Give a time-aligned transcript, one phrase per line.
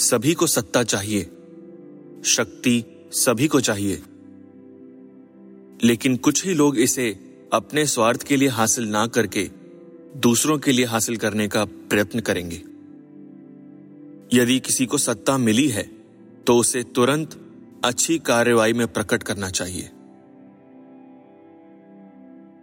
[0.00, 1.22] सभी को सत्ता चाहिए।
[2.24, 4.02] शक्ति सभी को चाहिए।
[5.84, 7.18] लेकिन कुछ ही लोग इसे
[7.52, 9.50] अपने स्वार्थ के लिए हासिल ना करके
[10.16, 12.62] दूसरों के लिए हासिल करने का प्रयत्न करेंगे।
[14.32, 15.90] यदि किसी को सत्ता मिली है
[16.46, 17.54] तो उसे तुरंत
[17.84, 19.90] अच्छी कार्यवाही में प्रकट करना चाहिए।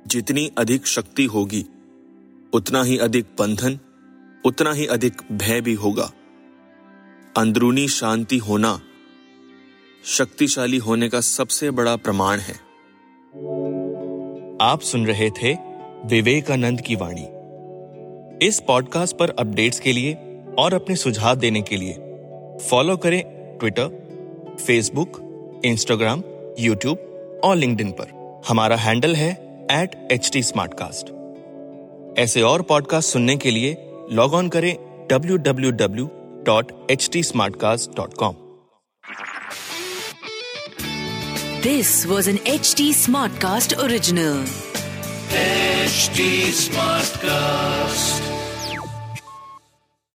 [0.07, 1.65] जितनी अधिक शक्ति होगी,
[2.53, 3.79] उतना ही अधिक बंधन,
[4.45, 6.13] उतना ही अधिक भय भी होगा।
[7.37, 8.81] अंदरूनी शांति होना
[10.05, 12.53] शक्तिशाली होने का सबसे बड़ा प्रमाण है।
[14.61, 15.53] आप सुन रहे थे
[16.05, 17.27] विवेकानंद की वाणी।
[18.47, 20.13] इस पॉडकास्ट पर अपडेट्स के लिए
[20.59, 21.93] और अपने सुझाव देने के लिए
[22.69, 23.23] फॉलो करें
[23.57, 23.87] ट्विटर
[24.67, 25.11] फेसबुक
[25.65, 26.23] इंस्टाग्राम
[26.59, 26.97] यूट्यूब
[27.43, 29.31] और लिंक्डइन पर। हमारा हैंडल है
[29.71, 30.39] एट एच टी
[32.21, 34.75] ऐसे और पॉडकास्ट सुनने के लिए लॉग ऑन करें
[36.47, 38.35] www.htsmartcast.com
[41.61, 44.37] This was an HD Smartcast original.
[45.29, 48.16] HD Smartcast.